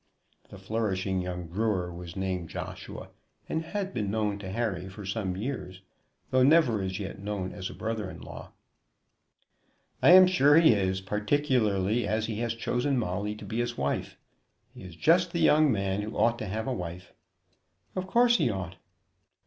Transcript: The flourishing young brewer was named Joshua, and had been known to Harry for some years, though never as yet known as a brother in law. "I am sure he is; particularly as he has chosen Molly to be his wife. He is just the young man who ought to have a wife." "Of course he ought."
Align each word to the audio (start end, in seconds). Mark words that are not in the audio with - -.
The 0.49 0.57
flourishing 0.57 1.21
young 1.21 1.45
brewer 1.45 1.93
was 1.93 2.15
named 2.15 2.49
Joshua, 2.49 3.09
and 3.47 3.61
had 3.65 3.93
been 3.93 4.09
known 4.09 4.39
to 4.39 4.49
Harry 4.49 4.89
for 4.89 5.05
some 5.05 5.37
years, 5.37 5.81
though 6.31 6.41
never 6.41 6.81
as 6.81 6.99
yet 6.99 7.19
known 7.19 7.51
as 7.53 7.69
a 7.69 7.75
brother 7.75 8.09
in 8.09 8.19
law. 8.19 8.51
"I 10.01 10.13
am 10.13 10.25
sure 10.25 10.55
he 10.57 10.73
is; 10.73 11.01
particularly 11.01 12.07
as 12.07 12.25
he 12.25 12.39
has 12.39 12.55
chosen 12.55 12.97
Molly 12.97 13.35
to 13.35 13.45
be 13.45 13.59
his 13.59 13.77
wife. 13.77 14.17
He 14.73 14.81
is 14.81 14.95
just 14.95 15.33
the 15.33 15.39
young 15.39 15.71
man 15.71 16.01
who 16.01 16.17
ought 16.17 16.39
to 16.39 16.47
have 16.47 16.65
a 16.65 16.73
wife." 16.73 17.13
"Of 17.95 18.07
course 18.07 18.37
he 18.37 18.49
ought." 18.49 18.77